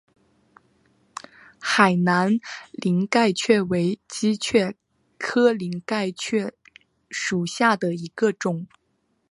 [1.59, 2.39] 海南
[2.71, 4.75] 鳞盖蕨为姬蕨
[5.19, 6.51] 科鳞盖蕨
[7.11, 8.65] 属下的一个种。